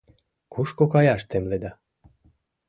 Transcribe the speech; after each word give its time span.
Кушко 0.53 0.83
каяш 0.93 1.21
темледа? 1.29 1.71